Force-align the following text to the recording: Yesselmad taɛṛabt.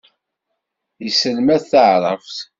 Yesselmad 1.05 1.63
taɛṛabt. 1.71 2.37